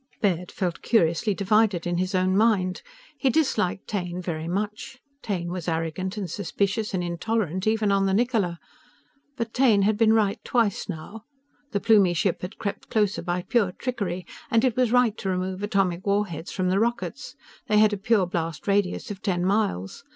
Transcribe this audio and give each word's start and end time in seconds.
_"Baird 0.19 0.51
felt 0.51 0.81
curiously 0.81 1.35
divided 1.35 1.85
in 1.85 1.99
his 1.99 2.15
own 2.15 2.35
mind. 2.35 2.81
He 3.15 3.29
disliked 3.29 3.87
Taine 3.87 4.19
very 4.19 4.47
much. 4.47 4.97
Taine 5.21 5.51
was 5.51 5.67
arrogant 5.67 6.17
and 6.17 6.27
suspicious 6.27 6.95
and 6.95 7.03
intolerant 7.03 7.67
even 7.67 7.91
on 7.91 8.07
the 8.07 8.13
Niccola. 8.15 8.57
But 9.37 9.53
Taine 9.53 9.83
had 9.83 9.99
been 9.99 10.11
right 10.13 10.43
twice, 10.43 10.89
now. 10.89 11.25
The 11.69 11.79
Plumie 11.79 12.15
ship 12.15 12.41
had 12.41 12.57
crept 12.57 12.89
closer 12.89 13.21
by 13.21 13.43
pure 13.43 13.73
trickery. 13.73 14.25
And 14.49 14.65
it 14.65 14.75
was 14.75 14.91
right 14.91 15.15
to 15.19 15.29
remove 15.29 15.61
atomic 15.61 16.03
war 16.03 16.25
heads 16.25 16.51
from 16.51 16.69
the 16.69 16.79
rockets. 16.79 17.35
They 17.67 17.77
had 17.77 17.93
a 17.93 17.97
pure 17.97 18.25
blast 18.25 18.65
radius 18.67 19.11
of 19.11 19.21
ten 19.21 19.45
miles. 19.45 20.03